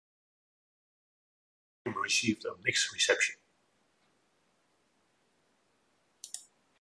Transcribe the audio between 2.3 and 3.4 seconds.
a mixed reception.